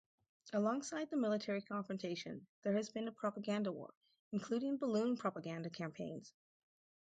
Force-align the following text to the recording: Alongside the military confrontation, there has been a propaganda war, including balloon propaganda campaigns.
Alongside 0.51 1.11
the 1.11 1.15
military 1.15 1.61
confrontation, 1.61 2.47
there 2.63 2.73
has 2.73 2.89
been 2.89 3.07
a 3.07 3.11
propaganda 3.11 3.71
war, 3.71 3.93
including 4.31 4.77
balloon 4.77 5.15
propaganda 5.15 5.69
campaigns. 5.69 6.33